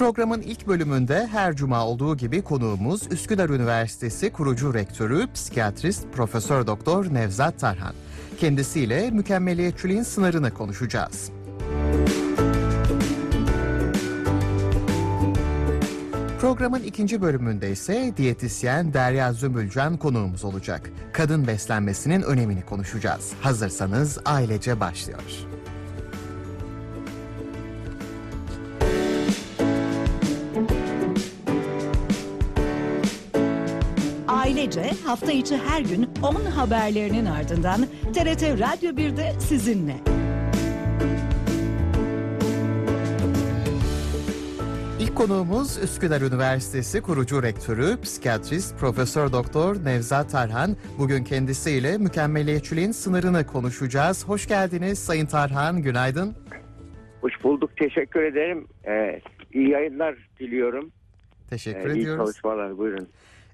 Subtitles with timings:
[0.00, 7.14] Programın ilk bölümünde her cuma olduğu gibi konuğumuz Üsküdar Üniversitesi kurucu rektörü, psikiyatrist Profesör Doktor
[7.14, 7.94] Nevzat Tarhan.
[8.38, 11.30] Kendisiyle mükemmeliyetçiliğin sınırını konuşacağız.
[16.40, 20.90] Programın ikinci bölümünde ise diyetisyen Derya Zümülcan konuğumuz olacak.
[21.12, 23.32] Kadın beslenmesinin önemini konuşacağız.
[23.40, 25.22] Hazırsanız ailece başlıyor.
[34.78, 37.80] Ailece hafta içi her gün 10 haberlerinin ardından
[38.14, 39.96] TRT Radyo 1'de sizinle.
[45.00, 50.76] İlk konuğumuz Üsküdar Üniversitesi kurucu rektörü, psikiyatrist Profesör Doktor Nevzat Tarhan.
[50.98, 54.28] Bugün kendisiyle mükemmeliyetçiliğin sınırını konuşacağız.
[54.28, 56.34] Hoş geldiniz Sayın Tarhan, günaydın.
[57.20, 57.70] Hoş bulduk.
[57.76, 58.66] Teşekkür ederim.
[58.88, 59.20] Ee,
[59.52, 60.90] iyi yayınlar diliyorum.
[61.50, 62.24] Teşekkür Ee, iyi ediyoruz.
[62.26, 62.78] çalışmalar.
[62.78, 63.08] Buyurun.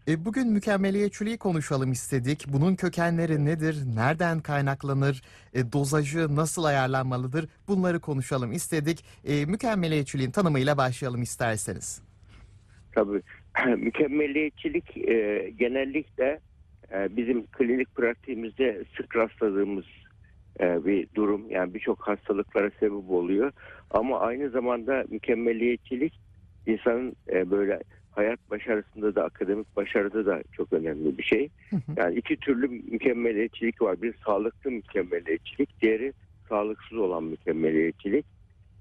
[0.08, 2.44] E, bugün mükemmeliyetçiliği konuşalım istedik.
[2.48, 3.76] Bunun kökenleri nedir?
[3.94, 5.22] Nereden kaynaklanır?
[5.54, 7.48] E, dozajı nasıl ayarlanmalıdır?
[7.68, 9.04] Bunları konuşalım istedik.
[9.24, 12.02] E, mükemmeliyetçiliğin tanımıyla başlayalım isterseniz.
[12.94, 13.22] Tabii.
[13.76, 16.40] Mükemmeliyetçilik e, genellikle
[16.92, 19.84] e, bizim klinik pratiğimizde sık rastladığımız
[20.60, 21.50] e, bir durum.
[21.50, 23.52] Yani birçok hastalıklara sebep oluyor.
[23.90, 26.20] Ama aynı zamanda mükemmeliyetçilik
[26.66, 27.80] insanın e, böyle
[28.16, 31.48] hayat başarısında da akademik başarıda da çok önemli bir şey.
[31.96, 34.02] Yani iki türlü mükemmeliyetçilik var.
[34.02, 36.12] Bir sağlıklı mükemmeliyetçilik, diğeri
[36.48, 38.26] sağlıksız olan mükemmeliyetçilik.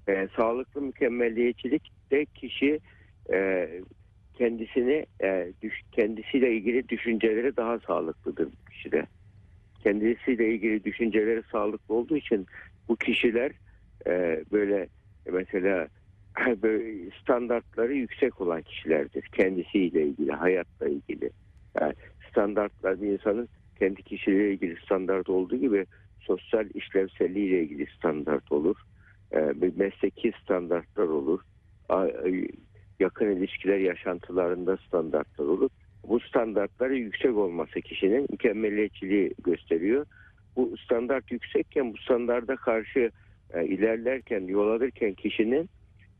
[0.08, 2.80] Ee, sağlıklı mükemmeliyetçilik de kişi
[3.32, 3.68] e,
[4.34, 9.06] kendisini e, düş, kendisiyle ilgili düşünceleri daha sağlıklıdır bu kişide.
[9.82, 12.46] Kendisiyle ilgili düşünceleri sağlıklı olduğu için
[12.88, 13.52] bu kişiler
[14.06, 14.88] e, böyle
[15.32, 15.88] mesela
[17.20, 19.22] standartları yüksek olan kişilerdir.
[19.22, 21.30] Kendisiyle ilgili, hayatla ilgili.
[21.80, 21.94] Yani
[22.30, 25.86] standartlar bir insanın kendi kişiliğiyle ilgili standart olduğu gibi
[26.20, 28.76] sosyal işlevselliğiyle ilgili standart olur.
[29.32, 31.40] Ee, bir mesleki standartlar olur.
[31.88, 32.08] A-
[33.00, 35.70] Yakın ilişkiler yaşantılarında standartlar olur.
[36.08, 40.06] Bu standartları yüksek olması kişinin mükemmeliyetçiliği gösteriyor.
[40.56, 43.10] Bu standart yüksekken bu standarda karşı
[43.54, 45.68] e, ilerlerken, yol alırken kişinin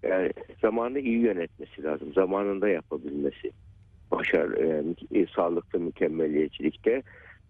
[0.08, 0.30] yani
[0.62, 2.12] zamanı iyi yönetmesi lazım.
[2.12, 3.50] Zamanında yapabilmesi.
[4.10, 4.84] Başar, e,
[5.14, 7.02] e, sağlıklı mükemmeliyetçilikte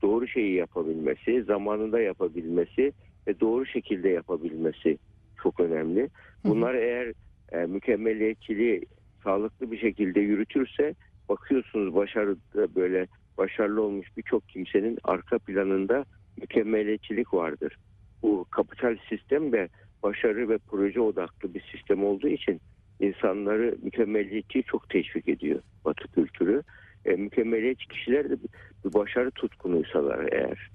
[0.03, 2.93] doğru şeyi yapabilmesi, zamanında yapabilmesi
[3.27, 4.99] ve doğru şekilde yapabilmesi
[5.43, 6.09] çok önemli.
[6.45, 7.13] Bunlar eğer
[7.53, 8.87] e, mükemmeliyetçiliği
[9.25, 10.95] sağlıklı bir şekilde yürütürse
[11.29, 13.07] bakıyorsunuz başarıda böyle
[13.39, 16.05] başarılı olmuş birçok kimsenin arka planında
[16.41, 17.77] mükemmeliyetçilik vardır.
[18.23, 19.69] Bu kapital sistem de
[20.03, 22.61] başarı ve proje odaklı bir sistem olduğu için
[23.01, 26.63] insanları mükemmeliyetçiyi çok teşvik ediyor Batı kültürü.
[27.05, 28.37] E, mükemmeliyetçi kişiler de
[28.85, 30.71] bir başarı tutkunuysalar eğer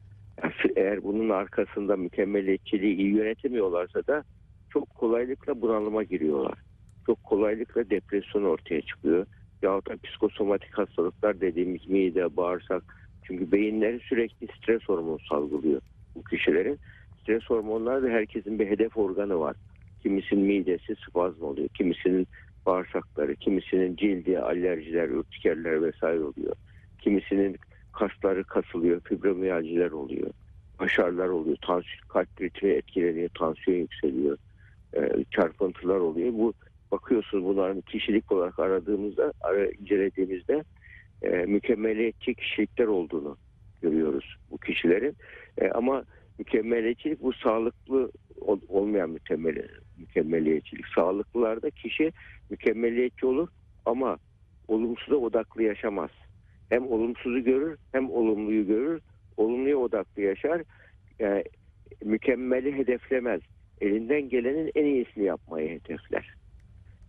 [0.75, 4.23] eğer bunun arkasında mükemmeliyetçiliği iyi yönetemiyorlarsa da
[4.69, 6.59] çok kolaylıkla bunalıma giriyorlar.
[7.05, 9.25] Çok kolaylıkla depresyon ortaya çıkıyor.
[9.61, 12.83] Yahut da psikosomatik hastalıklar dediğimiz mide, bağırsak.
[13.23, 15.81] Çünkü beyinleri sürekli stres hormonu salgılıyor
[16.15, 16.79] bu kişilerin.
[17.21, 19.55] Stres hormonları da herkesin bir hedef organı var.
[20.03, 22.27] Kimisinin midesi spazm oluyor, kimisinin
[22.65, 26.55] bağırsakları, kimisinin cildi, alerjiler, ürtikerler vesaire oluyor.
[26.99, 27.57] Kimisinin
[27.93, 30.29] kasları kasılıyor, fibromiyaljiler oluyor.
[30.79, 34.37] Başarılar oluyor, tansiyon, kalp ritmi etkileniyor, tansiyon yükseliyor,
[34.93, 36.33] e, çarpıntılar oluyor.
[36.33, 36.53] Bu
[36.91, 40.63] bakıyorsunuz bunların kişilik olarak aradığımızda, ara, incelediğimizde
[41.21, 43.37] e, mükemmeliyetçi kişilikler olduğunu
[43.81, 45.15] görüyoruz bu kişilerin.
[45.57, 46.03] E, ama
[46.41, 50.87] mükemmeliyetçilik bu sağlıklı ol, olmayan mükemmel, mükemmeliyetçilik.
[50.95, 52.11] Sağlıklılarda kişi
[52.49, 53.49] mükemmeliyetçi olur
[53.85, 54.17] ama
[54.67, 56.09] olumsuza odaklı yaşamaz.
[56.69, 59.01] Hem olumsuzu görür hem olumluyu görür.
[59.37, 60.61] Olumluya odaklı yaşar.
[61.19, 61.43] Yani
[62.05, 63.41] mükemmeli hedeflemez.
[63.81, 66.33] Elinden gelenin en iyisini yapmayı hedefler.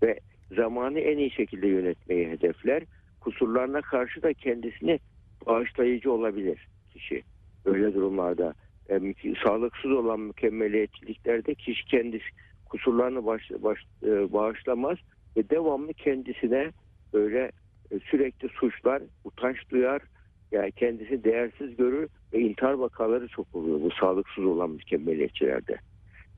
[0.03, 0.21] Ve
[0.57, 2.83] zamanı en iyi şekilde yönetmeyi hedefler.
[3.21, 4.99] Kusurlarına karşı da kendisini
[5.47, 7.23] bağışlayıcı olabilir kişi.
[7.65, 8.55] Öyle durumlarda
[8.93, 12.25] e, sağlıksız olan mükemmeliyetçiliklerde kişi kendisi
[12.65, 14.99] kusurlarını baş, baş, e, bağışlamaz
[15.37, 16.71] ve devamlı kendisine
[17.13, 17.53] böyle
[17.91, 20.03] e, sürekli suçlar, utanç duyar,
[20.53, 25.77] yani kendisi değersiz görür ve intihar vakaları çok oluyor bu sağlıksız olan mükemmeliyetçilerde.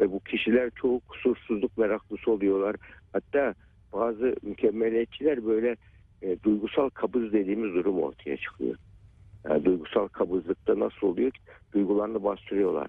[0.00, 2.76] Ve bu kişiler çoğu kusursuzluk meraklısı oluyorlar.
[3.12, 3.54] Hatta
[3.92, 5.76] bazı mükemmeliyetçiler böyle
[6.22, 8.76] e, duygusal kabız dediğimiz durum ortaya çıkıyor.
[9.48, 11.40] Yani duygusal kabızlıkta nasıl oluyor ki?
[11.74, 12.86] Duygularını bastırıyorlar.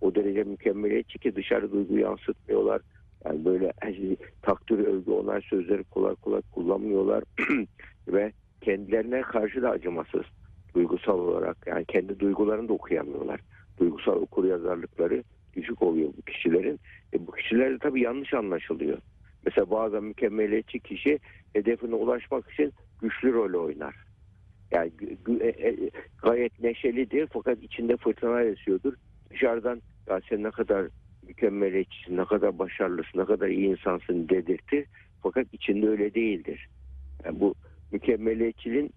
[0.00, 2.80] O derece mükemmeliyetçi ki dışarı duygu yansıtmıyorlar.
[3.24, 3.72] Yani böyle
[4.42, 7.24] takdir, övgü, onay sözleri kolay kolay kullanmıyorlar
[8.08, 10.22] ve kendilerine karşı da acımasız
[10.74, 13.40] duygusal olarak yani kendi duygularını da okuyamıyorlar.
[13.78, 15.24] Duygusal okur yazarlıkları
[15.56, 16.80] düşük oluyor bu kişilerin.
[17.14, 18.98] E, bu kişiler de tabii yanlış anlaşılıyor.
[19.44, 21.18] Mesela bazen mükemmeliyetçi kişi
[21.52, 23.94] hedefine ulaşmak için güçlü rol oynar.
[24.72, 24.92] Yani
[25.40, 25.90] e- e-
[26.22, 28.94] gayet neşelidir fakat içinde fırtına esiyordur.
[29.30, 30.86] Dışarıdan ya sen ne kadar
[31.28, 34.86] mükemmeliyetçisin, ne kadar başarılısın, ne kadar iyi insansın dedirtir.
[35.22, 36.68] Fakat içinde öyle değildir.
[37.24, 37.54] Yani bu
[37.92, 38.90] mükemmeliyetçiliğin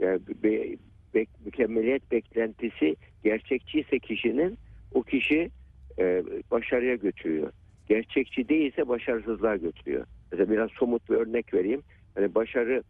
[0.00, 0.06] e,
[0.44, 0.76] be-
[1.14, 4.58] bek- mükemmeliyet beklentisi gerçekçi ise kişinin
[4.94, 5.50] o kişi
[5.98, 7.52] e, başarıya götürüyor.
[7.88, 10.06] Gerçekçi değilse başarısızlığa götürüyor.
[10.32, 11.82] Mesela biraz somut bir örnek vereyim.
[12.14, 12.82] Hani başarı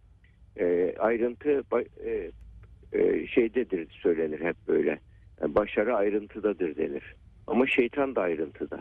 [0.57, 1.63] e, ayrıntı
[2.05, 2.31] e,
[2.93, 4.99] e, şeydedir söylenir hep böyle.
[5.41, 7.15] Yani başarı ayrıntıdadır denir.
[7.47, 8.81] Ama şeytan da ayrıntıda.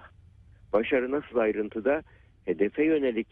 [0.73, 2.03] Başarı nasıl ayrıntıda?
[2.45, 3.27] Hedefe yönelik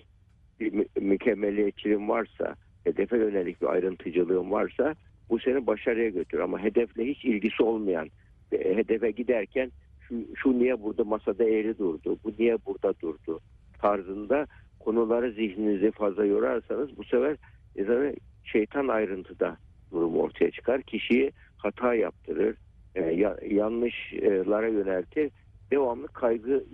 [0.60, 4.96] bir mü- mükemmeliyetçiliğin varsa, hedefe yönelik bir ayrıntıcılığın varsa
[5.30, 6.42] bu seni başarıya götürür.
[6.42, 8.10] Ama hedefle hiç ilgisi olmayan,
[8.52, 9.72] e, hedefe giderken
[10.08, 13.40] şu, şu niye burada masada eğri durdu, bu niye burada durdu
[13.82, 14.48] tarzında
[14.80, 17.38] konuları zihninizi fazla yorarsanız bu sefer
[17.76, 19.58] insanı şeytan ayrıntıda
[19.92, 20.82] durum ortaya çıkar.
[20.82, 22.58] Kişiyi hata yaptırır,
[22.96, 25.32] e, ya- yanlışlara yöneltir.
[25.72, 26.66] Devamlı kaygı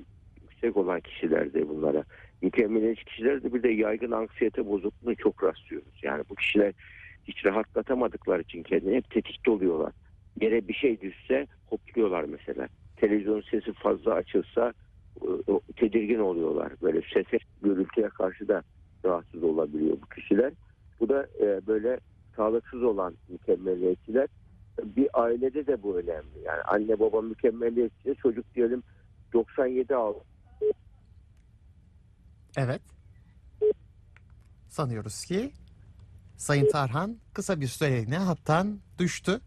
[0.41, 2.03] yüksek olan kişilerdir bunlara.
[2.41, 5.99] Mükemmeliyetçi kişilerde bir de yaygın anksiyete bozukluğunu çok rastlıyoruz.
[6.03, 6.73] Yani bu kişiler
[7.23, 9.93] hiç rahatlatamadıkları için kendini hep tetikte oluyorlar.
[10.41, 12.67] Yere bir şey düşse hopluyorlar mesela.
[12.95, 14.73] Televizyon sesi fazla açılsa
[15.21, 15.27] e,
[15.75, 16.73] tedirgin oluyorlar.
[16.81, 18.63] Böyle sese, gürültüye karşı da
[19.05, 20.53] rahatsız olabiliyor bu kişiler.
[20.99, 21.99] Bu da e, böyle
[22.35, 24.27] sağlıksız olan mükemmeliyetçiler.
[24.83, 26.39] Bir ailede de bu önemli.
[26.43, 28.83] Yani anne baba mükemmeliyetçi, çocuk diyelim
[29.33, 30.19] 97 aldı.
[32.57, 32.81] Evet.
[34.67, 35.51] Sanıyoruz ki
[36.37, 39.41] Sayın Tarhan kısa bir süreliğine hattan düştü.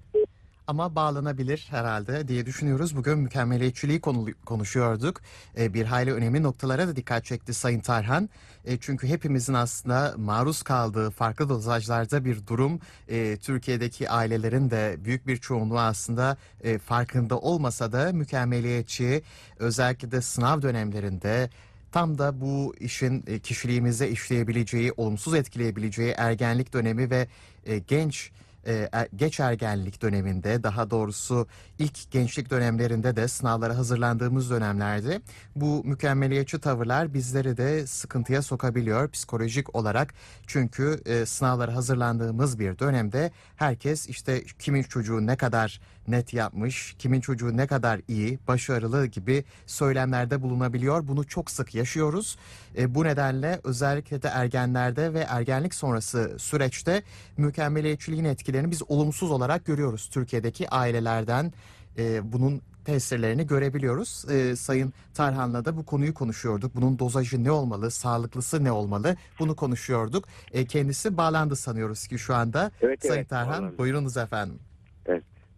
[0.69, 2.97] Ama bağlanabilir herhalde diye düşünüyoruz.
[2.97, 5.21] Bugün mükemmeliyetçiliği konu- konuşuyorduk.
[5.59, 8.29] Ee, bir hayli önemli noktalara da dikkat çekti Sayın Tarhan.
[8.65, 12.81] E, çünkü hepimizin aslında maruz kaldığı farklı dozajlarda bir durum.
[13.09, 19.23] E, Türkiye'deki ailelerin de büyük bir çoğunluğu aslında e, farkında olmasa da mükemmeliyetçi
[19.59, 21.51] özellikle de sınav dönemlerinde
[21.93, 27.29] tam da bu işin e, kişiliğimize işleyebileceği, olumsuz etkileyebileceği ergenlik dönemi ve
[27.67, 28.31] e, genç
[28.69, 31.47] e, er- geç ergenlik döneminde daha doğrusu
[31.79, 35.21] ilk gençlik dönemlerinde de sınavlara hazırlandığımız dönemlerde
[35.57, 40.15] bu mükemmeliyetçi tavırlar bizleri de sıkıntıya sokabiliyor psikolojik olarak.
[40.47, 47.21] Çünkü e, sınavlara hazırlandığımız bir dönemde herkes işte kimin çocuğu ne kadar net yapmış, kimin
[47.21, 51.09] çocuğu ne kadar iyi, başarılı gibi söylemlerde bulunabiliyor.
[51.09, 52.39] Bunu çok sık yaşıyoruz.
[52.79, 57.03] E, bu nedenle özellikle de ergenlerde ve ergenlik sonrası süreçte
[57.37, 60.11] mükemmeliyetçiliğin etkilerini biz olumsuz olarak görüyoruz.
[60.13, 61.53] Türkiye'deki ailelerden
[61.99, 64.25] e, bunun tesirlerini görebiliyoruz.
[64.31, 66.77] E, Sayın Tarhan'la da bu konuyu konuşuyorduk.
[66.77, 70.25] Bunun dozajı ne olmalı, sağlıklısı ne olmalı bunu konuşuyorduk.
[70.53, 72.71] E, kendisi bağlandı sanıyoruz ki şu anda.
[72.81, 73.79] Evet, Sayın evet, Tarhan bağlandı.
[73.79, 74.59] buyurunuz efendim.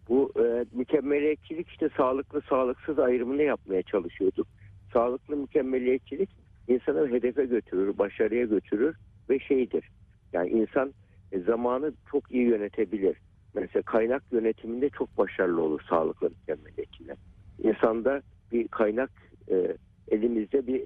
[0.09, 4.47] Bu e, mükemmeliyetçilik işte sağlıklı sağlıksız ayrımını yapmaya çalışıyorduk.
[4.93, 6.29] Sağlıklı mükemmeliyetçilik
[6.67, 8.95] insanı hedefe götürür, başarıya götürür
[9.29, 9.89] ve şeydir.
[10.33, 10.93] Yani insan
[11.31, 13.17] e, zamanı çok iyi yönetebilir.
[13.53, 17.17] Mesela kaynak yönetiminde çok başarılı olur sağlıklı mükemmeliyetçiler.
[17.63, 19.11] İnsanda bir kaynak
[19.51, 19.77] e,
[20.11, 20.85] elimizde bir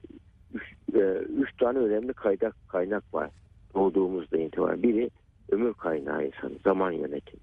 [0.54, 0.64] üç,
[0.96, 1.00] e,
[1.38, 3.30] üç tane önemli kaynak kaynak var
[3.74, 4.84] doğduğumuzda itibaren.
[4.84, 5.10] Biri
[5.52, 7.42] ömür kaynağı insan, zaman yönetimi.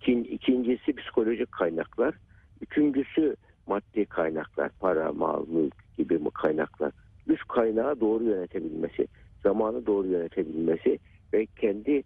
[0.00, 2.14] İkin- İkincisi psikolojik kaynaklar.
[2.60, 6.92] Üçüncüsü maddi kaynaklar, para, mal, mülk gibi bu kaynaklar.
[7.26, 9.08] Üç kaynağı doğru yönetebilmesi,
[9.42, 10.98] zamanı doğru yönetebilmesi
[11.34, 12.02] ve kendi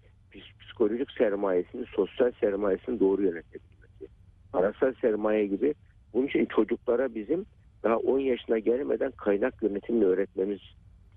[0.60, 4.08] psikolojik sermayesini, sosyal sermayesini doğru yönetebilmesi.
[4.52, 5.74] Parasal sermaye gibi.
[6.14, 7.46] Bunun için çocuklara bizim
[7.84, 10.60] daha 10 yaşına gelmeden kaynak yönetimini öğretmemiz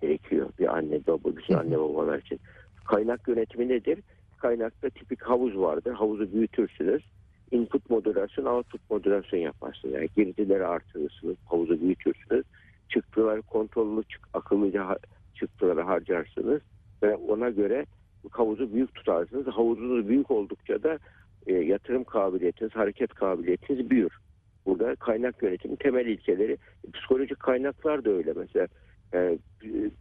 [0.02, 0.50] gerekiyor.
[0.60, 2.40] Bir anne baba, bütün anne babalar için.
[2.86, 4.00] Kaynak yönetimi nedir?
[4.38, 5.94] Kaynakta tipik havuz vardır.
[5.94, 7.04] Havuzu büyütürsünüz.
[7.52, 9.94] Input modülasyon, output modülasyon yaparsınız.
[9.94, 12.46] Yani girdileri artırırsınız, havuzu büyütürsünüz.
[12.90, 14.98] Çıktıları kontrollü, çık, akıllıca
[15.36, 16.62] çıktıları harcarsınız.
[17.04, 17.86] Ve ona göre
[18.32, 19.48] havuzu büyük tutarsınız.
[19.48, 21.00] Havuzunuz büyük oldukça da
[21.48, 24.18] e, yatırım kabiliyetiniz, hareket kabiliyetiniz büyür.
[24.66, 26.58] Burada kaynak yönetimi temel ilkeleri.
[26.94, 28.68] Psikolojik kaynaklar da öyle mesela.
[29.14, 29.38] E,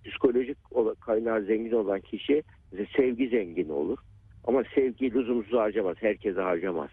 [0.05, 0.59] psikolojik
[1.01, 2.43] kaynağı zengin olan kişi
[2.97, 3.99] sevgi zengini olur.
[4.47, 5.97] Ama sevgiyi lüzumsuz harcamaz.
[6.01, 6.91] Herkese harcamaz.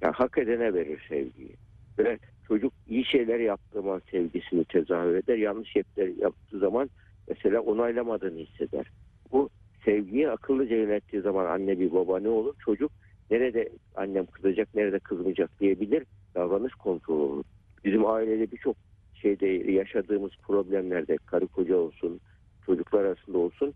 [0.00, 1.56] Yani hak edene verir sevgiyi.
[1.98, 5.36] Ve çocuk iyi şeyler yaptığı zaman sevgisini tezahür eder.
[5.36, 6.90] Yanlış şeyler yaptığı zaman
[7.28, 8.86] mesela onaylamadığını hisseder.
[9.32, 9.50] Bu
[9.84, 12.54] sevgiyi akıllıca yönettiği zaman anne bir baba ne olur?
[12.64, 12.92] Çocuk
[13.30, 16.04] nerede annem kızacak, nerede kızmayacak diyebilir.
[16.34, 17.44] Davranış kontrolü olur.
[17.84, 18.76] Bizim ailede birçok
[19.14, 22.20] şeyde yaşadığımız problemlerde karı koca olsun,
[22.66, 23.74] çocuklar arasında olsun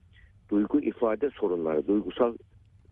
[0.50, 2.36] duygu ifade sorunları, duygusal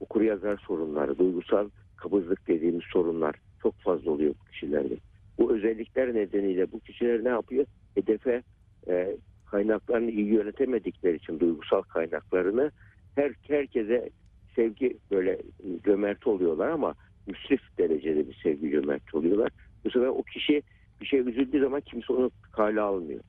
[0.05, 4.97] okuryazar sorunları, duygusal kabızlık dediğimiz sorunlar çok fazla oluyor bu kişilerde.
[5.39, 7.67] Bu özellikler nedeniyle bu kişiler ne yapıyor?
[7.95, 8.43] Hedefe
[8.89, 9.17] e,
[9.51, 12.71] kaynaklarını iyi yönetemedikleri için duygusal kaynaklarını
[13.15, 14.11] her herkese
[14.57, 15.39] sevgi böyle
[15.85, 16.95] cömert oluyorlar ama
[17.27, 19.51] müsrif derecede bir sevgi cömert oluyorlar.
[19.85, 20.63] Bu sefer o kişi
[21.01, 23.21] bir şey üzüldüğü zaman kimse onu kale almıyor.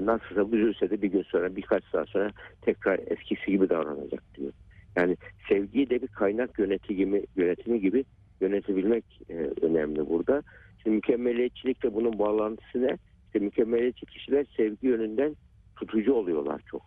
[0.00, 2.30] Nasılsa üzülse de bir gün sonra birkaç saat sonra
[2.62, 4.52] tekrar eskisi gibi davranacak diyor.
[4.98, 5.16] Yani
[5.48, 8.04] sevgiyi de bir kaynak yönetimi, yönetimi gibi
[8.40, 10.42] yönetebilmek e, önemli burada.
[10.82, 12.98] Şimdi mükemmeliyetçilik de bunun bağlantısı ne?
[13.26, 15.36] İşte mükemmeliyetçi kişiler sevgi yönünden
[15.76, 16.82] tutucu oluyorlar çok.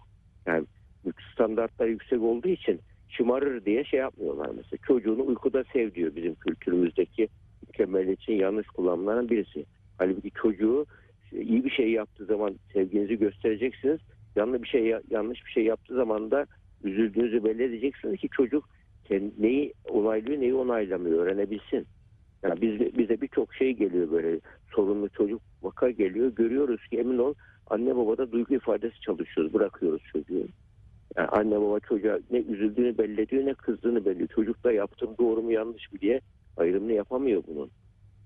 [0.46, 0.65] Yani
[1.34, 4.77] standartlar yüksek olduğu için şımarır diye şey yapmıyorlar mesela.
[4.88, 7.27] Çocuğunu uykuda sev diyor bizim kültürümüzdeki
[7.68, 9.65] mükemmeliyetçinin yanlış kullanımlarından birisi.
[9.98, 10.86] Halbuki çocuğu
[11.32, 14.00] iyi bir şey yaptığı zaman sevginizi göstereceksiniz.
[14.36, 16.46] Yanlış bir şey yanlış bir şey yaptığı zaman da
[16.84, 18.70] üzüldüğünüzü belli edeceksiniz ki çocuk
[19.40, 21.88] neyi onaylıyor neyi onaylamıyor öğrenebilsin.
[22.44, 24.40] Yani biz, bize birçok şey geliyor böyle
[24.76, 26.36] sorunlu çocuk vaka geliyor.
[26.36, 27.34] Görüyoruz ki emin ol
[27.68, 29.54] anne babada duygu ifadesi çalışıyoruz.
[29.54, 30.48] Bırakıyoruz çocuğu.
[31.18, 34.30] Yani anne baba çocuğa ne üzüldüğünü belli ediyor ne kızdığını belli ediyor.
[34.36, 36.22] Çocuk da yaptığım doğru mu yanlış mı diye
[36.58, 37.70] ayrımını yapamıyor bunun.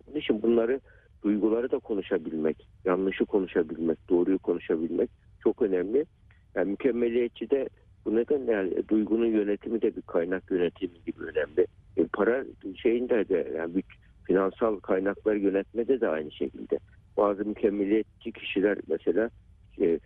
[0.08, 0.80] Onun için bunları
[1.24, 5.10] duyguları da konuşabilmek, yanlışı konuşabilmek, doğruyu konuşabilmek
[5.44, 6.06] çok önemli.
[6.56, 7.70] Yani mükemmeliyetçi de
[8.06, 11.68] bu nedenle yani duygunun yönetimi de bir kaynak yönetimi gibi önemli.
[11.98, 12.46] E, para
[12.76, 13.84] şeyinde de yani bir
[14.24, 16.80] finansal kaynakları yönetmede de aynı şekilde.
[17.18, 19.30] Bazı mükemmeliyetçi kişiler mesela
[19.82, 20.00] e,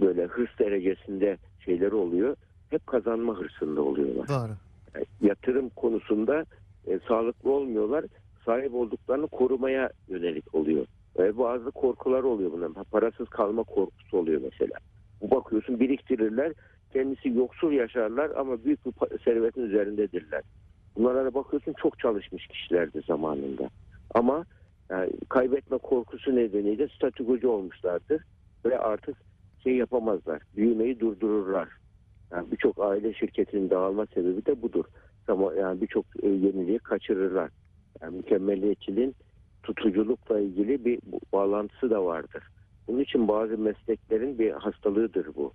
[0.00, 2.36] böyle hırs derecesinde şeyler oluyor.
[2.70, 4.28] Hep kazanma hırsında oluyorlar.
[4.28, 4.52] Doğru.
[4.94, 6.44] Yani yatırım konusunda
[6.86, 8.04] e, sağlıklı olmuyorlar.
[8.44, 10.86] Sahip olduklarını korumaya yönelik oluyor.
[11.18, 12.84] Ve bazı korkular oluyor bunların.
[12.84, 14.78] Parasız kalma korkusu oluyor mesela.
[15.20, 16.52] Bu bakıyorsun biriktirirler.
[16.92, 20.42] Kendisi yoksul yaşarlar ama büyük bir servetin üzerindedirler.
[20.96, 23.70] Bunlara da bakıyorsun çok çalışmış kişilerdi zamanında.
[24.14, 24.44] Ama
[24.90, 28.22] yani kaybetme korkusu nedeniyle statükocu olmuşlardır.
[28.64, 29.16] Ve artık
[29.62, 30.42] şey yapamazlar.
[30.56, 31.68] Büyümeyi durdururlar.
[32.32, 34.84] Yani birçok aile şirketinin dağılma sebebi de budur.
[35.28, 37.50] Ama yani birçok e, yeniliği kaçırırlar.
[38.02, 39.14] Yani mükemmeliyetçiliğin
[39.62, 41.00] tutuculukla ilgili bir
[41.32, 42.42] bağlantısı da vardır.
[42.88, 45.52] Bunun için bazı mesleklerin bir hastalığıdır bu.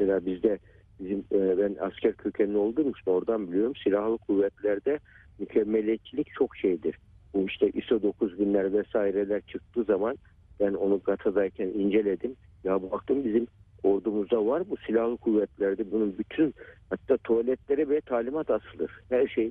[0.00, 0.58] Mesela bizde
[1.00, 4.98] bizim e, ben asker kökenli olduğum için oradan biliyorum silahlı kuvvetlerde
[5.38, 6.98] mükemmeliyetçilik çok şeydir.
[7.34, 10.16] Bu işte ISO 9000'ler vesaireler çıktığı zaman
[10.60, 12.36] ben onu GATA'dayken inceledim.
[12.64, 13.46] Ya baktım bizim
[13.82, 16.54] ordumuzda var bu silahlı kuvvetlerde bunun bütün
[16.90, 18.90] hatta tuvaletlere ve talimat asılır.
[19.08, 19.50] Her şey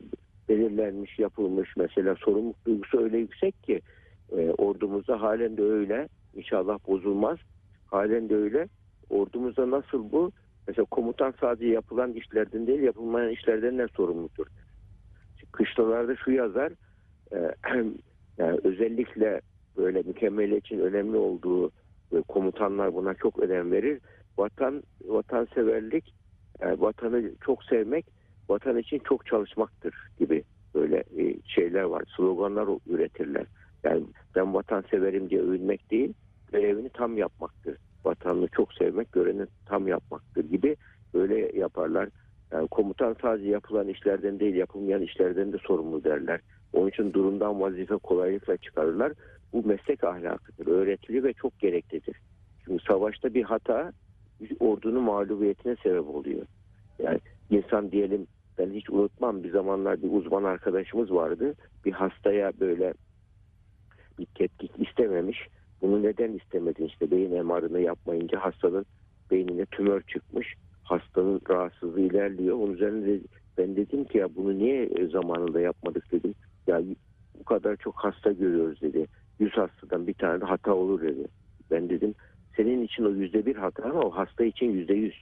[0.50, 1.70] belirlenmiş, yapılmış.
[1.78, 3.82] Mesela sorumluluk duygusu öyle yüksek ki
[4.38, 6.08] e, ordumuzda halen de öyle.
[6.36, 7.38] İnşallah bozulmaz.
[7.86, 8.68] Halen de öyle.
[9.10, 10.32] Ordumuzda nasıl bu?
[10.68, 14.46] Mesela komutan sadece yapılan işlerden değil, yapılmayan işlerden de sorumludur.
[15.52, 16.72] Kışlalarda şu yazar,
[17.32, 17.38] e,
[18.38, 19.42] yani özellikle
[19.78, 21.72] böyle mükemmeliyetçinin önemli olduğu
[22.12, 24.00] e, komutanlar buna çok önem verir.
[24.38, 26.14] Vatan vatanseverlik,
[26.62, 28.06] yani vatanı çok sevmek,
[28.50, 30.44] vatan için çok çalışmaktır gibi
[30.76, 33.46] böyle e, şeyler var, sloganlar üretirler.
[33.84, 34.04] Yani
[34.36, 36.14] ben vatan severim diye övünmek değil,
[36.52, 37.78] görevini tam yapmaktır.
[38.06, 40.76] Vatanını çok sevmek, görevini tam yapmaktır gibi
[41.14, 42.10] böyle yaparlar.
[42.52, 46.40] Yani komutan sadece yapılan işlerden değil, yapılmayan işlerden de sorumlu derler.
[46.74, 49.14] Onun için durumdan vazife kolaylıkla çıkarırlar.
[49.54, 52.18] Bu meslek ahlakıdır, öğretili ve çok gereklidir.
[52.66, 53.92] Çünkü savaşta bir hata
[54.60, 56.46] ordunun mağlubiyetine sebep oluyor.
[57.00, 57.20] Yani
[57.50, 61.56] insan diyelim ben hiç unutmam bir zamanlar bir uzman arkadaşımız vardı.
[61.86, 62.94] Bir hastaya böyle
[64.20, 65.48] bir tetkik istememiş.
[65.82, 68.86] Bunu neden istemedin işte beyin MR'ını yapmayınca hastanın
[69.32, 70.54] beynine tümör çıkmış.
[70.84, 72.56] Hastanın rahatsızlığı ilerliyor.
[72.56, 73.20] Onun üzerine de
[73.58, 76.34] ben dedim ki ya bunu niye zamanında yapmadık dedim.
[76.68, 76.82] Ya
[77.40, 79.08] bu kadar çok hasta görüyoruz dedi.
[79.40, 81.28] 100 hastadan bir tane de hata olur dedi.
[81.72, 82.16] Ben dedim
[82.58, 85.16] senin için o yüzde bir hata ama o hasta için yüzde yüz.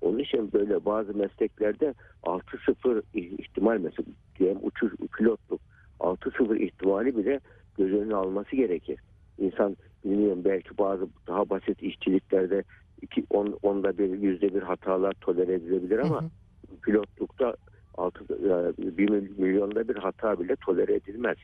[0.00, 4.06] Onun için böyle bazı mesleklerde 6-0 ihtimal mesela
[4.38, 5.60] diyelim uçuş pilotluk
[6.00, 7.40] 6-0 ihtimali bile
[7.78, 8.98] göz önüne alması gerekir.
[9.38, 12.64] İnsan bilmiyorum belki bazı daha basit işçiliklerde
[13.02, 16.80] iki, on, onda bir yüzde bir hatalar tolere edilebilir ama Hı hı.
[16.82, 17.56] pilotlukta
[17.94, 18.28] altı,
[18.98, 21.36] bir milyonda bir hata bile tolere edilmez.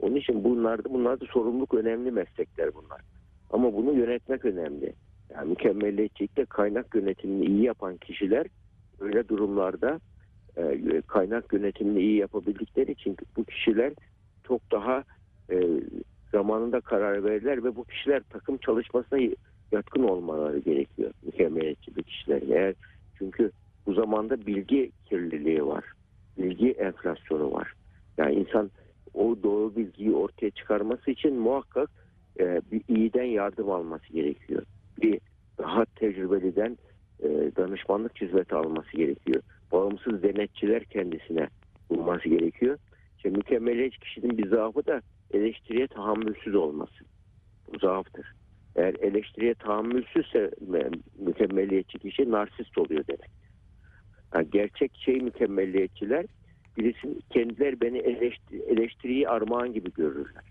[0.00, 3.00] Onun için bunlarda bunlarda sorumluluk önemli meslekler bunlar.
[3.50, 4.92] Ama bunu yönetmek önemli.
[5.34, 8.46] Yani mükemmelliyetçilikte kaynak yönetimini iyi yapan kişiler
[9.00, 10.00] öyle durumlarda
[10.56, 13.92] e, kaynak yönetimini iyi yapabildikleri için bu kişiler
[14.48, 15.04] çok daha
[15.50, 15.56] e,
[16.36, 19.18] zamanında karar verirler ve bu kişiler takım çalışmasına
[19.72, 22.50] yatkın olmaları gerekiyor mükemmeliyetçi bir kişilerin.
[22.50, 22.74] Eğer
[23.18, 23.50] çünkü
[23.86, 25.84] bu zamanda bilgi kirliliği var.
[26.38, 27.72] Bilgi enflasyonu var.
[28.18, 28.70] Yani insan
[29.14, 31.90] o doğru bilgiyi ortaya çıkarması için muhakkak
[32.40, 34.62] e, bir iyiden yardım alması gerekiyor.
[35.02, 35.20] Bir
[35.58, 36.78] daha tecrübeliden
[37.22, 39.42] e, danışmanlık hizmeti alması gerekiyor.
[39.72, 41.48] Bağımsız denetçiler kendisine
[41.90, 42.78] bulması gerekiyor.
[43.16, 45.00] İşte mükemmeliyetçi kişinin bir zaafı da
[45.36, 47.04] eleştiriye tahammülsüz olması.
[47.80, 48.32] Zaaftır.
[48.76, 53.30] Eğer eleştiriye tahammülsüzse mü- mükemmeliyetçi kişi narsist oluyor demek.
[54.34, 56.26] Yani gerçek şey mükemmelliyetçiler
[56.78, 60.44] birisinin kendiler beni eleştiri, eleştiriyi armağan gibi görürler.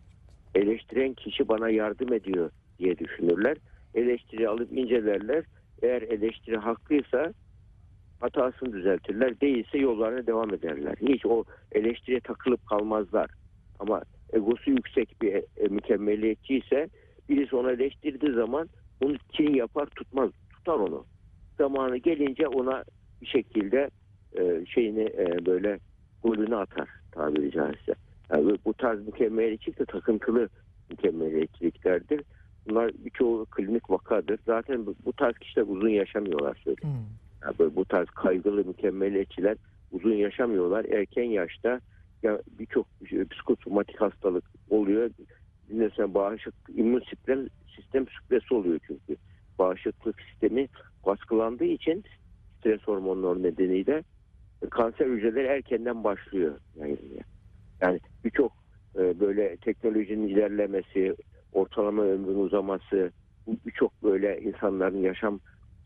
[0.55, 2.49] Eleştiren kişi bana yardım ediyor
[2.79, 3.57] diye düşünürler.
[3.95, 5.43] Eleştiri alıp incelerler.
[5.81, 7.33] Eğer eleştiri haklıysa
[8.19, 9.41] hatasını düzeltirler.
[9.41, 10.95] Değilse yollarına devam ederler.
[11.01, 13.29] Hiç o eleştiriye takılıp kalmazlar.
[13.79, 14.01] Ama
[14.35, 16.89] egosu yüksek bir e, mükemmeliyetçi ise
[17.29, 18.69] birisi onu eleştirdiği zaman
[19.01, 20.31] onu kin yapar tutmaz.
[20.49, 21.05] Tutar onu.
[21.57, 22.83] Zamanı gelince ona
[23.21, 23.89] bir şekilde
[24.37, 25.79] e, şeyini e, böyle
[26.23, 27.93] golünü atar tabiri caizse.
[28.31, 30.49] Yani bu tarz mükemmeliyetçilik de takıntılı
[30.89, 32.21] mükemmeliyetçiliklerdir.
[32.69, 34.39] Bunlar birçoğu klinik vakadır.
[34.45, 36.97] Zaten bu, bu tarz kişiler uzun yaşamıyorlar söyleyeyim.
[36.97, 37.15] Hmm.
[37.43, 39.57] Yani böyle bu tarz kaygılı mükemmeliyetçiler
[39.91, 40.85] uzun yaşamıyorlar.
[40.85, 41.79] Erken yaşta
[42.25, 45.09] ya birçok şey, psikosomatik hastalık oluyor.
[45.69, 49.15] Mesela bağışık immün sistem sistem stresi oluyor çünkü.
[49.59, 50.67] Bağışıklık sistemi
[51.05, 52.03] baskılandığı için
[52.59, 54.03] stres hormonları nedeniyle
[54.69, 56.59] kanser hücreleri erkenden başlıyor.
[56.75, 56.97] Yani,
[57.81, 58.51] yani birçok
[58.95, 61.15] e, böyle teknolojinin ilerlemesi,
[61.53, 63.11] ortalama ömrün uzaması,
[63.65, 65.39] birçok böyle insanların yaşam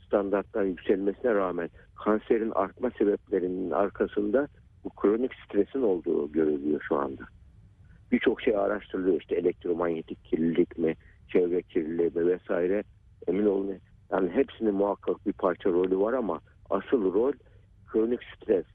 [0.06, 4.48] standartların yükselmesine rağmen kanserin artma sebeplerinin arkasında
[4.84, 7.24] bu kronik stresin olduğu görülüyor şu anda.
[8.12, 10.96] Birçok şey araştırılıyor işte elektromanyetik kirlilik mi,
[11.28, 12.84] çevre kirliliği mi vesaire
[13.28, 13.78] emin olun.
[14.12, 16.40] Yani hepsinin muhakkak bir parça rolü var ama
[16.70, 17.34] asıl rol
[17.88, 18.66] kronik stres.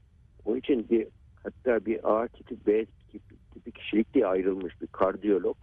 [0.45, 1.07] Onun için bir
[1.43, 5.57] hatta bir A tipi B tipi, kişilik diye ayrılmış bir kardiyolog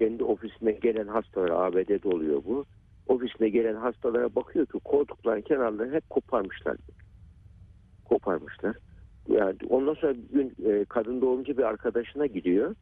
[0.00, 2.64] kendi ofisine gelen hastalara ABD'de oluyor bu.
[3.06, 6.76] Ofisine gelen hastalara bakıyor ki koltukların kenarlarını hep koparmışlar.
[8.04, 8.76] Koparmışlar.
[9.30, 12.74] Yani ondan sonra bir gün e, kadın doğumcu bir arkadaşına gidiyor.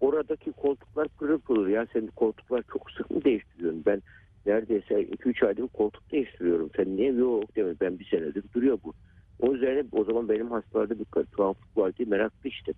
[0.00, 1.68] Oradaki koltuklar pırıl pırıl.
[1.68, 3.82] Ya senin koltuklar çok sık mı değiştiriyorsun?
[3.86, 4.02] Ben
[4.46, 6.70] neredeyse 2-3 ayda bir koltuk değiştiriyorum.
[6.76, 7.12] Sen niye?
[7.12, 7.74] Yok mi?
[7.80, 8.92] Ben bir senedir duruyor bu.
[9.40, 12.72] O üzerine o zaman benim hastalarda bir tuhaflık var diye meraklı işte.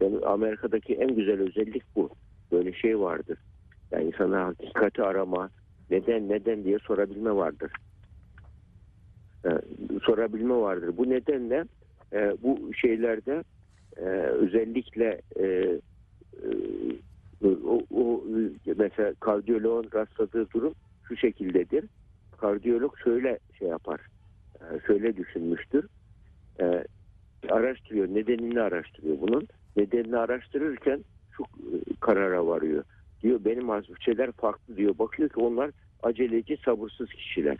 [0.00, 2.10] Yani Amerika'daki en güzel özellik bu.
[2.52, 3.38] Böyle şey vardır.
[3.90, 5.50] Yani insana hakikati arama,
[5.90, 7.72] neden neden diye sorabilme vardır.
[9.44, 9.48] Ee,
[10.02, 10.96] sorabilme vardır.
[10.96, 11.64] Bu nedenle
[12.12, 13.44] e, bu şeylerde
[13.96, 15.78] e, özellikle e, e,
[17.66, 18.24] o, o
[18.76, 20.74] mesela kardiyoloğun rastladığı durum
[21.08, 21.84] şu şekildedir.
[22.36, 24.00] Kardiyolog şöyle şey yapar.
[24.60, 25.86] e, şöyle düşünmüştür.
[26.60, 26.84] E,
[27.48, 28.08] araştırıyor.
[28.08, 29.48] Nedenini araştırıyor bunun.
[29.76, 31.04] Nedenini araştırırken
[31.36, 32.84] şu e, karara varıyor.
[33.22, 33.68] Diyor benim
[34.00, 34.98] şeyler farklı diyor.
[34.98, 35.70] Bakıyor ki onlar
[36.02, 37.56] aceleci sabırsız kişiler.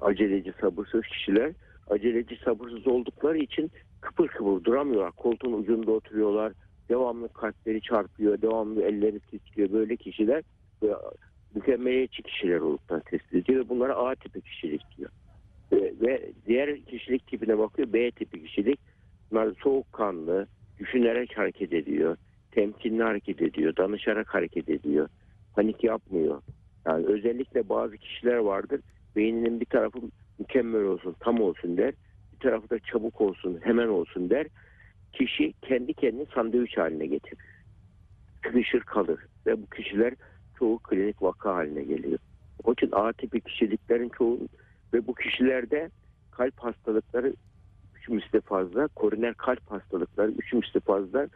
[0.00, 1.52] Aceleci sabırsız kişiler
[1.90, 5.12] aceleci sabırsız oldukları için kıpır kıpır duramıyorlar.
[5.12, 6.52] Koltuğun ucunda oturuyorlar.
[6.88, 8.42] Devamlı kalpleri çarpıyor.
[8.42, 9.72] Devamlı elleri titriyor.
[9.72, 10.42] Böyle kişiler
[10.82, 10.94] ve
[11.54, 13.64] mükemmeliyetçi kişiler olduklarını tespit ediyor.
[13.64, 15.10] Ve bunlara A tipi kişilik diyor.
[15.72, 17.92] Ve, ve diğer kişilik tipine bakıyor.
[17.92, 18.80] B tipi kişilik.
[19.30, 20.46] Bunlar soğukkanlı,
[20.78, 22.16] düşünerek hareket ediyor.
[22.50, 23.76] Temkinli hareket ediyor.
[23.76, 25.08] Danışarak hareket ediyor.
[25.54, 26.42] Panik yapmıyor.
[26.86, 28.80] Yani özellikle bazı kişiler vardır.
[29.16, 29.98] Beyninin bir tarafı
[30.40, 31.94] mükemmel olsun, tam olsun der.
[32.32, 34.46] Bir tarafı da çabuk olsun, hemen olsun der.
[35.12, 37.38] Kişi kendi kendini sandviç haline getirir.
[38.44, 39.20] Sıkışır kalır.
[39.46, 40.14] Ve bu kişiler
[40.58, 42.18] çoğu klinik vaka haline geliyor.
[42.64, 44.38] Onun için A tipi kişiliklerin çoğu
[44.94, 45.90] ve bu kişilerde
[46.30, 47.34] kalp hastalıkları
[47.96, 51.28] üç misli fazla, koroner kalp hastalıkları üç misli fazla,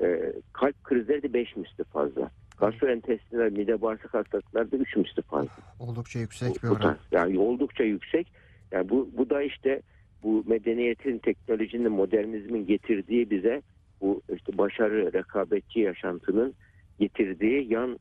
[0.00, 2.30] e, kalp krizleri de beş misli fazla.
[2.58, 5.50] Gastrointestinal mide bağırsak hastalıkları da üç misli fazla.
[5.78, 6.96] Oldukça yüksek bir oran.
[7.12, 8.32] Yani oldukça yüksek.
[8.72, 9.82] Yani bu, bu da işte
[10.22, 13.62] bu medeniyetin, teknolojinin, modernizmin getirdiği bize
[14.00, 16.54] bu işte başarı, rekabetçi yaşantının
[16.98, 17.98] getirdiği yan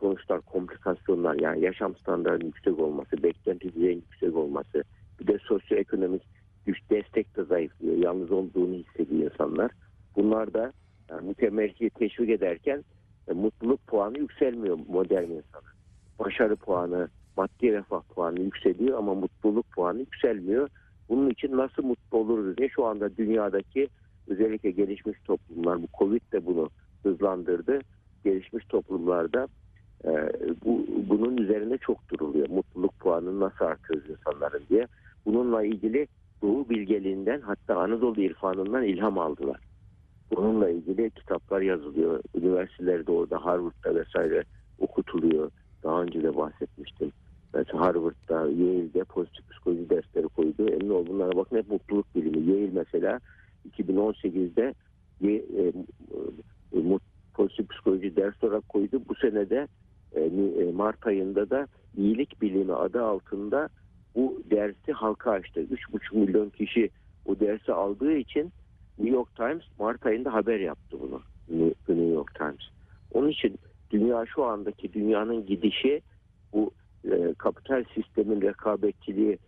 [0.00, 4.84] sonuçlar, komplikasyonlar yani yaşam standartının yüksek olması, beklenti düzeyinin yüksek olması,
[5.20, 6.22] bir de sosyoekonomik
[6.66, 7.96] güç destek de zayıflıyor.
[7.96, 9.70] Yalnız olduğunu hissediyor insanlar.
[10.16, 10.72] Bunlar da
[11.10, 12.84] yani mükemmeliyeti teşvik ederken
[13.28, 15.68] e, mutluluk puanı yükselmiyor modern insana.
[16.18, 20.68] Başarı puanı, maddi refah puanı yükseliyor ama mutluluk puanı yükselmiyor.
[21.08, 23.88] Bunun için nasıl mutlu oluruz diye şu anda dünyadaki
[24.28, 26.70] özellikle gelişmiş toplumlar bu Covid de bunu
[27.02, 27.78] hızlandırdı.
[28.24, 29.48] Gelişmiş toplumlarda
[30.04, 30.10] e,
[30.64, 32.48] bu bunun üzerine çok duruluyor.
[32.48, 34.86] Mutluluk puanını nasıl artırırız insanların diye.
[35.26, 36.06] Bununla ilgili
[36.42, 39.60] Doğu bilgeliğinden hatta Anadolu irfanından ilham aldılar.
[40.36, 42.20] Bununla ilgili kitaplar yazılıyor.
[42.34, 44.44] Üniversitelerde orada Harvard'da vesaire
[44.78, 45.50] okutuluyor.
[45.82, 47.12] Daha önce de bahsetmiştim.
[47.54, 50.68] Mesela Harvard'da, Yale'de pozitif psikoloji dersleri koydu.
[50.68, 52.50] Emin ol bunlara bakın hep mutluluk bilimi.
[52.50, 53.20] Yale mesela
[53.78, 54.74] 2018'de
[55.20, 55.62] Ye- e,
[56.72, 57.02] e, mut-
[57.34, 59.02] pozitif psikoloji ders olarak koydu.
[59.08, 59.68] Bu senede
[60.12, 63.68] e, e, Mart ayında da iyilik bilimi adı altında
[64.14, 65.60] bu dersi halka açtı.
[65.60, 66.90] 3,5 milyon kişi
[67.26, 68.52] o dersi aldığı için
[68.98, 71.22] New York Times Mart ayında haber yaptı bunu.
[71.88, 72.68] New York Times.
[73.12, 73.58] Onun için
[73.90, 76.02] dünya şu andaki dünyanın gidişi
[76.52, 76.87] bu e,
[77.48, 79.38] kapital sistemin rekabetçiliği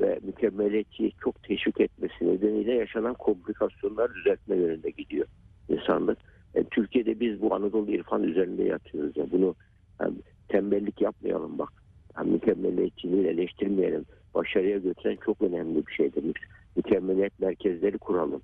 [0.00, 5.26] ve mükemmeliyetçiyi çok teşvik etmesi nedeniyle yaşanan komplikasyonlar düzeltme yönünde gidiyor
[5.68, 6.18] insanlık.
[6.54, 9.16] E, Türkiye'de biz bu Anadolu irfan üzerinde yatıyoruz.
[9.16, 9.30] Ya.
[9.32, 9.54] Bunu
[10.00, 10.14] yani,
[10.48, 11.72] tembellik yapmayalım bak.
[12.16, 14.04] Yani, mükemmeliyetçiliği eleştirmeyelim.
[14.34, 16.22] Başarıya götüren çok önemli bir şeydir.
[16.22, 16.32] Mü-
[16.76, 18.42] Mükemmeliyet merkezleri kuralım.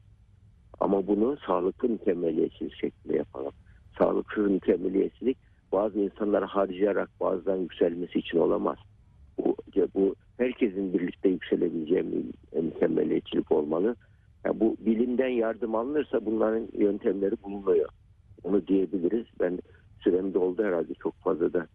[0.81, 3.53] Ama bunu sağlıklı mükemmeliyetçilik şeklinde yapalım.
[3.99, 5.39] Sağlıksız mükemmeliyetçilik
[5.73, 8.79] bazı insanları harcayarak bazıdan yükselmesi için olamaz.
[9.77, 12.05] Bu, bu herkesin birlikte yükselebileceği
[12.53, 13.97] mükemmeliyetçilik olmalı.
[14.45, 17.89] Yani bu bilimden yardım alınırsa bunların yöntemleri bulunuyor.
[18.43, 19.27] Onu diyebiliriz.
[19.41, 19.59] Ben
[20.01, 21.67] sürem doldu herhalde çok fazla da.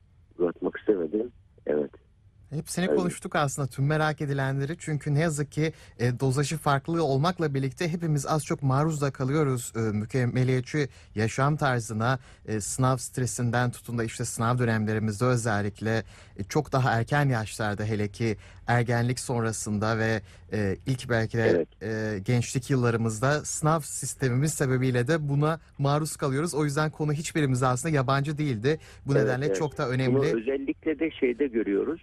[2.60, 2.96] Hepsini Evet.
[2.98, 8.26] konuştuk aslında tüm merak edilenleri çünkü ne yazık ki e, dozajı farklı olmakla birlikte hepimiz
[8.26, 14.26] az çok maruz da kalıyoruz e, mükemmeliyetçi yaşam tarzına e, sınav stresinden tutun da işte
[14.26, 16.04] sınav dönemlerimizde özellikle
[16.38, 20.22] e, çok daha erken yaşlarda hele ki ergenlik sonrasında ve
[20.54, 21.68] e, ilk belki de Evet.
[21.84, 26.54] e, gençlik yıllarımızda sınav sistemimiz sebebiyle de buna maruz kalıyoruz.
[26.54, 28.80] O yüzden konu hiçbirimize aslında yabancı değildi.
[29.06, 29.56] Bu Evet, nedenle evet.
[29.58, 30.20] çok da Bunu önemli.
[30.20, 32.02] özellikle de şeyde görüyoruz.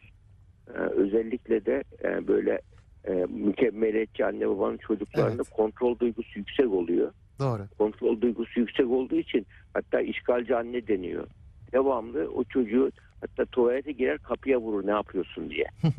[0.75, 2.61] Ee, özellikle de e, böyle
[3.05, 5.51] e, mükemmeliyetçi anne babanın çocuklarında Evet.
[5.51, 7.13] kontrol duygusu yüksek oluyor.
[7.41, 7.63] Doğru.
[7.79, 11.27] Kontrol duygusu yüksek olduğu için hatta işgalci anne deniyor.
[11.73, 15.67] Devamlı o çocuğu hatta tuvalete girer kapıya vurur ne yapıyorsun diye.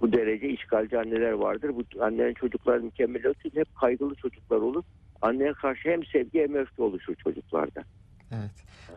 [0.00, 1.70] Bu derece işgalci anneler vardır.
[1.74, 4.82] Bu annelerin çocukları mükemmel olsun hep kaygılı çocuklar olur.
[5.22, 7.84] Anneye karşı hem sevgi hem öfke oluşur çocuklarda.
[8.32, 8.50] Evet.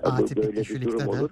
[0.03, 1.07] Bu Atipik böyle bir durum de.
[1.07, 1.29] olur.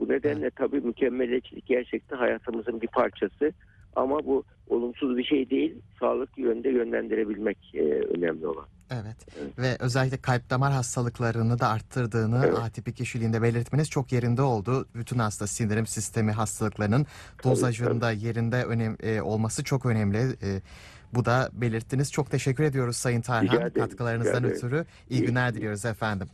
[0.00, 3.52] Bu nedenle tabii mükemmeliyetçilik gerçekten hayatımızın bir parçası.
[3.96, 5.74] Ama bu olumsuz bir şey değil.
[6.00, 8.66] Sağlıklı yönde yönlendirebilmek e, önemli olan.
[8.90, 9.16] Evet.
[9.40, 9.58] Evet.
[9.58, 12.58] Ve özellikle kalp damar hastalıklarını da arttırdığını Evet.
[12.58, 14.86] atipik kişiliğinde belirtmeniz çok yerinde oldu.
[14.94, 17.06] Bütün hasta sindirim sistemi hastalıklarının
[17.44, 20.18] dozajında yerinde önem e, olması çok önemli.
[20.18, 20.60] E,
[21.14, 22.12] bu da belirttiniz.
[22.12, 24.84] Çok teşekkür ediyoruz Sayın Tarhan katkılarınızdan rica ötürü.
[25.10, 26.28] İyi- günler diliyoruz efendim.